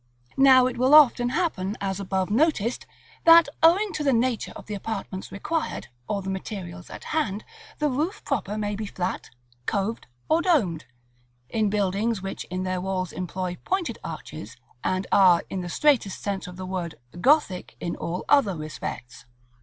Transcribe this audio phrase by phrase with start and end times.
[0.37, 2.87] Now it will often happen, as above noticed,
[3.25, 7.45] that owing to the nature of the apartments required, or the materials at hand,
[7.77, 9.29] the roof proper may be flat,
[9.67, 10.85] coved, or domed,
[11.49, 16.47] in buildings which in their walls employ pointed arches, and are, in the straitest sense
[16.47, 19.25] of the word, Gothic in all other respects.